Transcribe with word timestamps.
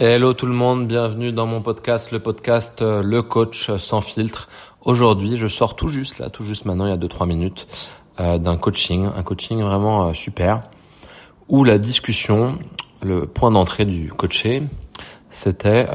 Hello 0.00 0.32
tout 0.32 0.46
le 0.46 0.52
monde, 0.52 0.86
bienvenue 0.86 1.32
dans 1.32 1.48
mon 1.48 1.60
podcast, 1.60 2.12
le 2.12 2.20
podcast 2.20 2.82
euh, 2.82 3.02
Le 3.02 3.20
Coach 3.20 3.68
sans 3.78 4.00
filtre. 4.00 4.48
Aujourd'hui, 4.82 5.36
je 5.36 5.48
sors 5.48 5.74
tout 5.74 5.88
juste 5.88 6.20
là, 6.20 6.30
tout 6.30 6.44
juste 6.44 6.66
maintenant, 6.66 6.86
il 6.86 6.90
y 6.90 6.92
a 6.92 6.96
2-3 6.96 7.26
minutes, 7.26 7.66
euh, 8.20 8.38
d'un 8.38 8.56
coaching, 8.56 9.08
un 9.16 9.22
coaching 9.24 9.60
vraiment 9.60 10.06
euh, 10.06 10.14
super, 10.14 10.62
où 11.48 11.64
la 11.64 11.78
discussion, 11.78 12.60
le 13.02 13.26
point 13.26 13.50
d'entrée 13.50 13.86
du 13.86 14.12
coaché, 14.12 14.62
c'était 15.30 15.88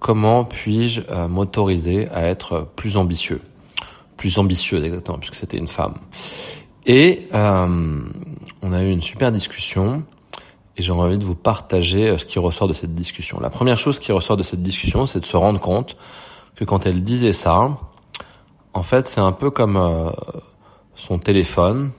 comment 0.00 0.44
puis-je 0.44 1.00
m'autoriser 1.26 2.10
à 2.10 2.24
être 2.26 2.68
plus 2.76 2.98
ambitieux, 2.98 3.40
plus 4.18 4.38
ambitieuse 4.38 4.84
exactement, 4.84 5.16
puisque 5.16 5.36
c'était 5.36 5.56
une 5.56 5.66
femme. 5.66 5.94
Et 6.84 7.28
on 7.32 8.72
a 8.72 8.82
eu 8.82 8.90
une 8.90 9.02
super 9.02 9.32
discussion 9.32 10.02
et 10.76 10.82
j'ai 10.82 10.92
envie 10.92 11.18
de 11.18 11.24
vous 11.24 11.34
partager 11.34 12.08
euh, 12.08 12.18
ce 12.18 12.24
qui 12.24 12.38
ressort 12.38 12.68
de 12.68 12.74
cette 12.74 12.94
discussion. 12.94 13.40
La 13.40 13.50
première 13.50 13.78
chose 13.78 13.98
qui 13.98 14.12
ressort 14.12 14.36
de 14.36 14.42
cette 14.42 14.62
discussion, 14.62 15.06
c'est 15.06 15.20
de 15.20 15.26
se 15.26 15.36
rendre 15.36 15.60
compte 15.60 15.96
que 16.54 16.64
quand 16.64 16.86
elle 16.86 17.02
disait 17.02 17.32
ça, 17.32 17.78
en 18.72 18.82
fait, 18.82 19.08
c'est 19.08 19.20
un 19.20 19.32
peu 19.32 19.50
comme 19.50 19.76
euh, 19.76 20.10
son 20.94 21.18
téléphone. 21.18 21.90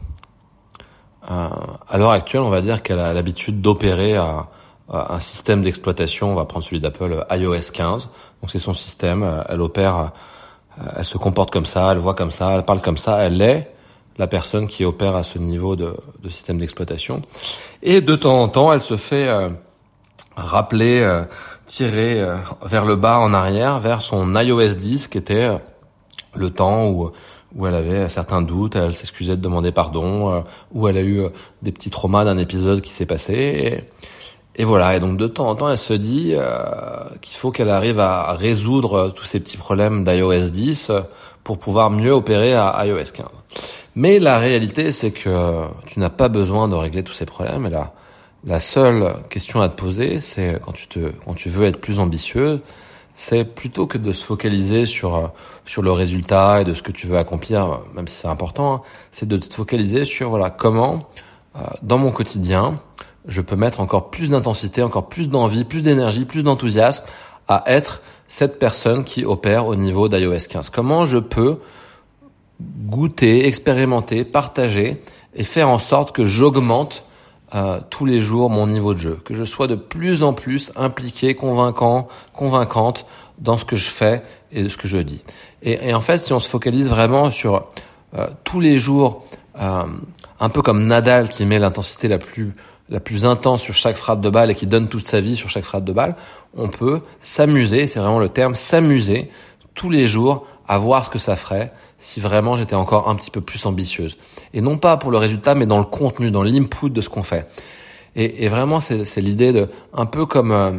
Euh, 1.29 1.49
à 1.89 1.97
l'heure 1.97 2.11
actuelle, 2.11 2.41
on 2.41 2.49
va 2.49 2.61
dire 2.61 2.83
qu'elle 2.83 2.99
a 2.99 3.13
l'habitude 3.13 3.61
d'opérer 3.61 4.15
à, 4.15 4.47
un 4.89 5.19
système 5.19 5.63
d'exploitation. 5.63 6.31
On 6.31 6.35
va 6.35 6.45
prendre 6.45 6.63
celui 6.63 6.79
d'Apple, 6.79 7.25
iOS 7.31 7.71
15. 7.73 8.09
Donc 8.41 8.51
c'est 8.51 8.59
son 8.59 8.73
système. 8.73 9.43
Elle 9.49 9.59
opère, 9.59 10.11
elle 10.95 11.03
se 11.03 11.17
comporte 11.17 11.51
comme 11.51 11.65
ça, 11.65 11.91
elle 11.91 11.97
voit 11.97 12.13
comme 12.13 12.31
ça, 12.31 12.53
elle 12.55 12.63
parle 12.63 12.79
comme 12.79 12.95
ça. 12.95 13.17
Elle 13.23 13.41
est 13.41 13.75
la 14.17 14.27
personne 14.27 14.67
qui 14.67 14.83
opère 14.83 15.15
à 15.15 15.23
ce 15.23 15.37
niveau 15.39 15.75
de, 15.75 15.95
de 16.23 16.29
système 16.29 16.57
d'exploitation. 16.57 17.21
Et 17.83 18.01
de 18.01 18.15
temps 18.15 18.41
en 18.41 18.49
temps, 18.49 18.73
elle 18.73 18.81
se 18.81 18.97
fait 18.97 19.27
euh, 19.27 19.49
rappeler, 20.35 21.01
euh, 21.01 21.23
tirer 21.65 22.21
euh, 22.21 22.37
vers 22.65 22.85
le 22.85 22.95
bas 22.95 23.19
en 23.19 23.33
arrière, 23.33 23.79
vers 23.79 24.01
son 24.01 24.35
iOS 24.35 24.75
10, 24.75 25.07
qui 25.07 25.17
était 25.17 25.49
le 26.35 26.49
temps 26.49 26.87
où 26.87 27.11
où 27.55 27.65
elle 27.65 27.75
avait 27.75 28.09
certains 28.09 28.41
doutes, 28.41 28.75
elle 28.75 28.93
s'excusait 28.93 29.37
de 29.37 29.41
demander 29.41 29.71
pardon, 29.71 30.43
où 30.73 30.87
elle 30.89 30.97
a 30.97 31.01
eu 31.01 31.23
des 31.61 31.71
petits 31.71 31.89
traumas 31.89 32.25
d'un 32.25 32.37
épisode 32.37 32.81
qui 32.81 32.91
s'est 32.91 33.05
passé. 33.05 33.81
Et, 34.55 34.65
voilà, 34.65 34.97
et 34.97 34.99
donc 34.99 35.17
de 35.17 35.27
temps 35.27 35.47
en 35.47 35.55
temps, 35.55 35.69
elle 35.69 35.77
se 35.77 35.93
dit 35.93 36.35
qu'il 37.21 37.35
faut 37.35 37.49
qu'elle 37.49 37.69
arrive 37.69 38.01
à 38.01 38.33
résoudre 38.33 39.13
tous 39.15 39.23
ces 39.23 39.39
petits 39.39 39.55
problèmes 39.55 40.03
d'iOS 40.03 40.49
10 40.49 40.91
pour 41.45 41.57
pouvoir 41.57 41.89
mieux 41.89 42.11
opérer 42.11 42.53
à 42.53 42.85
iOS 42.85 43.11
15. 43.13 43.25
Mais 43.97 44.19
la 44.19 44.37
réalité, 44.37 44.91
c'est 44.91 45.09
que 45.09 45.65
tu 45.87 45.99
n'as 45.99 46.11
pas 46.11 46.29
besoin 46.29 46.67
de 46.67 46.75
régler 46.75 47.01
tous 47.01 47.13
ces 47.13 47.25
problèmes. 47.25 47.65
Et 47.65 47.71
là, 47.71 47.93
la 48.45 48.59
seule 48.59 49.15
question 49.31 49.59
à 49.59 49.69
te 49.69 49.75
poser, 49.75 50.19
c'est 50.19 50.61
quand 50.63 50.71
tu 50.71 50.85
te, 50.85 51.11
quand 51.25 51.33
tu 51.33 51.49
veux 51.49 51.65
être 51.65 51.81
plus 51.81 51.99
ambitieux, 51.99 52.61
c'est 53.15 53.43
plutôt 53.43 53.87
que 53.87 53.97
de 53.97 54.11
se 54.11 54.23
focaliser 54.23 54.85
sur 54.85 55.31
sur 55.65 55.81
le 55.81 55.91
résultat 55.91 56.61
et 56.61 56.63
de 56.63 56.75
ce 56.75 56.83
que 56.83 56.91
tu 56.91 57.07
veux 57.07 57.17
accomplir, 57.17 57.79
même 57.95 58.07
si 58.07 58.13
c'est 58.17 58.27
important, 58.27 58.75
hein, 58.75 58.81
c'est 59.11 59.27
de 59.27 59.35
te 59.35 59.51
focaliser 59.51 60.05
sur 60.05 60.29
voilà 60.29 60.51
comment 60.51 61.07
euh, 61.55 61.61
dans 61.81 61.97
mon 61.97 62.11
quotidien 62.11 62.79
je 63.27 63.41
peux 63.41 63.55
mettre 63.55 63.79
encore 63.79 64.11
plus 64.11 64.29
d'intensité, 64.29 64.83
encore 64.83 65.09
plus 65.09 65.27
d'envie, 65.27 65.63
plus 65.63 65.81
d'énergie, 65.81 66.25
plus 66.25 66.43
d'enthousiasme 66.43 67.05
à 67.47 67.63
être 67.65 68.03
cette 68.27 68.59
personne 68.59 69.03
qui 69.03 69.25
opère 69.25 69.65
au 69.65 69.75
niveau 69.75 70.07
d'iOS 70.07 70.47
15. 70.47 70.69
Comment 70.69 71.07
je 71.07 71.17
peux 71.17 71.57
goûter, 72.61 73.47
expérimenter, 73.47 74.25
partager 74.25 75.01
et 75.35 75.43
faire 75.43 75.69
en 75.69 75.79
sorte 75.79 76.15
que 76.15 76.25
j'augmente 76.25 77.05
euh, 77.55 77.79
tous 77.89 78.05
les 78.05 78.19
jours 78.19 78.49
mon 78.49 78.67
niveau 78.67 78.93
de 78.93 78.99
jeu, 78.99 79.19
que 79.23 79.33
je 79.33 79.43
sois 79.43 79.67
de 79.67 79.75
plus 79.75 80.23
en 80.23 80.33
plus 80.33 80.71
impliqué, 80.75 81.35
convaincant, 81.35 82.07
convaincante 82.33 83.05
dans 83.37 83.57
ce 83.57 83.65
que 83.65 83.75
je 83.75 83.89
fais 83.89 84.21
et 84.51 84.67
ce 84.67 84.77
que 84.77 84.87
je 84.87 84.97
dis. 84.97 85.23
Et, 85.61 85.89
et 85.89 85.93
en 85.93 86.01
fait, 86.01 86.17
si 86.17 86.33
on 86.33 86.39
se 86.39 86.49
focalise 86.49 86.89
vraiment 86.89 87.31
sur 87.31 87.69
euh, 88.15 88.27
tous 88.43 88.59
les 88.59 88.77
jours, 88.77 89.23
euh, 89.59 89.83
un 90.39 90.49
peu 90.49 90.61
comme 90.61 90.87
Nadal 90.87 91.29
qui 91.29 91.45
met 91.45 91.59
l'intensité 91.59 92.07
la 92.07 92.17
plus 92.17 92.53
la 92.89 92.99
plus 92.99 93.25
intense 93.25 93.61
sur 93.61 93.73
chaque 93.73 93.97
frappe 93.97 94.21
de 94.21 94.29
balle 94.29 94.49
et 94.49 94.55
qui 94.55 94.65
donne 94.65 94.87
toute 94.87 95.07
sa 95.07 95.19
vie 95.19 95.35
sur 95.35 95.49
chaque 95.49 95.65
frappe 95.65 95.83
de 95.83 95.91
balle, 95.91 96.15
on 96.53 96.69
peut 96.69 97.01
s'amuser, 97.19 97.87
c'est 97.87 97.99
vraiment 97.99 98.19
le 98.19 98.29
terme, 98.29 98.55
s'amuser 98.55 99.29
tous 99.73 99.89
les 99.89 100.07
jours 100.07 100.47
à 100.67 100.77
voir 100.77 101.05
ce 101.05 101.09
que 101.09 101.19
ça 101.19 101.35
ferait 101.35 101.71
si 101.99 102.19
vraiment 102.19 102.55
j'étais 102.55 102.75
encore 102.75 103.09
un 103.09 103.15
petit 103.15 103.31
peu 103.31 103.41
plus 103.41 103.65
ambitieuse. 103.65 104.17
Et 104.53 104.61
non 104.61 104.77
pas 104.77 104.97
pour 104.97 105.11
le 105.11 105.17
résultat, 105.17 105.55
mais 105.55 105.65
dans 105.65 105.79
le 105.79 105.85
contenu, 105.85 106.31
dans 106.31 106.43
l'input 106.43 106.89
de 106.89 107.01
ce 107.01 107.09
qu'on 107.09 107.23
fait. 107.23 107.47
Et, 108.19 108.47
vraiment, 108.47 108.79
c'est 108.79 109.21
l'idée 109.21 109.53
de, 109.53 109.69
un 109.93 110.07
peu 110.07 110.25
comme 110.25 110.51
euh, 110.51 110.71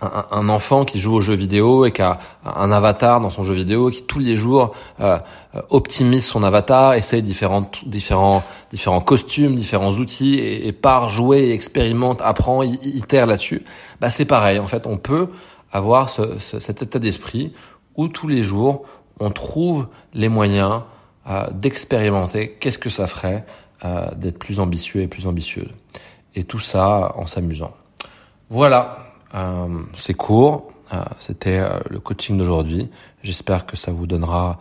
un, 0.00 0.48
enfant 0.48 0.84
qui 0.84 1.00
joue 1.00 1.14
aux 1.14 1.20
jeux 1.20 1.34
vidéo 1.34 1.84
et 1.84 1.90
qui 1.90 2.00
a 2.00 2.18
un 2.44 2.70
avatar 2.70 3.20
dans 3.20 3.30
son 3.30 3.42
jeu 3.42 3.54
vidéo, 3.54 3.90
qui 3.90 4.04
tous 4.04 4.20
les 4.20 4.36
jours 4.36 4.72
euh, 5.00 5.18
optimise 5.70 6.24
son 6.24 6.44
avatar, 6.44 6.94
essaye 6.94 7.22
différents, 7.22 7.68
différents, 7.86 8.44
différents 8.70 9.00
costumes, 9.00 9.56
différents 9.56 9.90
outils, 9.94 10.34
et, 10.34 10.68
et 10.68 10.72
part 10.72 11.08
jouer, 11.08 11.50
expérimente, 11.50 12.20
apprend, 12.22 12.62
itère 12.62 13.26
là-dessus. 13.26 13.64
Bah 14.00 14.08
c'est 14.08 14.24
pareil. 14.24 14.60
En 14.60 14.68
fait, 14.68 14.86
on 14.86 14.96
peut 14.96 15.28
avoir 15.72 16.08
ce, 16.08 16.38
cet 16.38 16.82
état 16.82 17.00
d'esprit 17.00 17.52
où 17.96 18.06
tous 18.06 18.28
les 18.28 18.42
jours 18.42 18.84
on 19.20 19.30
trouve 19.30 19.88
les 20.14 20.28
moyens 20.28 20.82
euh, 21.28 21.46
d'expérimenter 21.52 22.56
qu'est-ce 22.58 22.78
que 22.78 22.90
ça 22.90 23.06
ferait 23.06 23.44
euh, 23.84 24.10
d'être 24.16 24.38
plus 24.38 24.58
ambitieux 24.58 25.02
et 25.02 25.06
plus 25.06 25.26
ambitieuse. 25.26 25.68
Et 26.34 26.44
tout 26.44 26.58
ça 26.58 27.12
en 27.16 27.26
s'amusant. 27.26 27.72
Voilà, 28.48 29.12
euh, 29.34 29.68
c'est 29.96 30.14
court. 30.14 30.72
C'était 31.20 31.62
le 31.88 32.00
coaching 32.00 32.36
d'aujourd'hui. 32.36 32.90
J'espère 33.22 33.64
que 33.64 33.76
ça 33.76 33.92
vous 33.92 34.08
donnera 34.08 34.58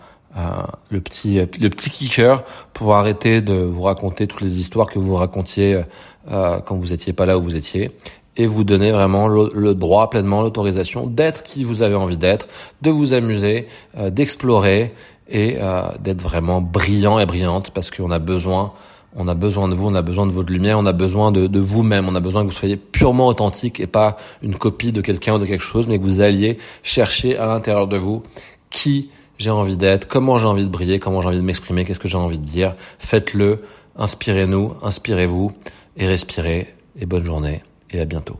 le 0.91 1.01
petit 1.01 1.37
le 1.39 1.69
petit 1.71 1.89
kicker 1.89 2.43
pour 2.71 2.93
arrêter 2.93 3.41
de 3.41 3.55
vous 3.55 3.81
raconter 3.81 4.27
toutes 4.27 4.41
les 4.41 4.59
histoires 4.59 4.85
que 4.85 4.99
vous 4.99 5.15
racontiez 5.15 5.81
quand 6.29 6.75
vous 6.75 6.93
étiez 6.93 7.13
pas 7.13 7.25
là 7.25 7.39
où 7.39 7.41
vous 7.41 7.55
étiez 7.55 7.97
et 8.39 8.47
vous 8.47 8.63
donner 8.63 8.91
vraiment 8.91 9.27
le, 9.27 9.75
droit 9.75 10.09
pleinement, 10.09 10.41
l'autorisation 10.41 11.05
d'être 11.05 11.43
qui 11.43 11.65
vous 11.65 11.83
avez 11.83 11.95
envie 11.95 12.17
d'être, 12.17 12.47
de 12.81 12.89
vous 12.89 13.11
amuser, 13.11 13.67
euh, 13.97 14.09
d'explorer 14.09 14.93
et 15.27 15.57
euh, 15.59 15.83
d'être 15.99 16.21
vraiment 16.21 16.61
brillant 16.61 17.19
et 17.19 17.25
brillante 17.25 17.71
parce 17.71 17.91
qu'on 17.91 18.11
a 18.11 18.17
besoin, 18.17 18.71
on 19.17 19.27
a 19.27 19.33
besoin 19.33 19.67
de 19.67 19.75
vous, 19.75 19.87
on 19.87 19.93
a 19.93 20.01
besoin 20.01 20.25
de 20.25 20.31
votre 20.31 20.53
lumière, 20.53 20.79
on 20.79 20.85
a 20.85 20.93
besoin 20.93 21.33
de, 21.33 21.47
de 21.47 21.59
vous-même, 21.59 22.07
on 22.07 22.15
a 22.15 22.21
besoin 22.21 22.43
que 22.43 22.47
vous 22.47 22.55
soyez 22.55 22.77
purement 22.77 23.27
authentique 23.27 23.81
et 23.81 23.87
pas 23.87 24.15
une 24.41 24.55
copie 24.55 24.93
de 24.93 25.01
quelqu'un 25.01 25.35
ou 25.35 25.39
de 25.39 25.45
quelque 25.45 25.63
chose, 25.63 25.87
mais 25.87 25.99
que 25.99 26.03
vous 26.03 26.21
alliez 26.21 26.57
chercher 26.81 27.37
à 27.37 27.45
l'intérieur 27.45 27.87
de 27.87 27.97
vous 27.97 28.23
qui 28.69 29.09
j'ai 29.37 29.49
envie 29.49 29.75
d'être, 29.75 30.07
comment 30.07 30.37
j'ai 30.37 30.47
envie 30.47 30.63
de 30.63 30.69
briller, 30.69 30.99
comment 30.99 31.19
j'ai 31.19 31.27
envie 31.27 31.37
de 31.37 31.43
m'exprimer, 31.43 31.83
qu'est-ce 31.83 31.99
que 31.99 32.07
j'ai 32.07 32.17
envie 32.17 32.37
de 32.37 32.45
dire. 32.45 32.75
Faites-le, 32.99 33.63
inspirez-nous, 33.97 34.75
inspirez-vous 34.81 35.51
et 35.97 36.07
respirez 36.07 36.73
et 36.97 37.05
bonne 37.05 37.25
journée 37.25 37.61
et 37.91 37.99
à 37.99 38.05
bientôt. 38.05 38.37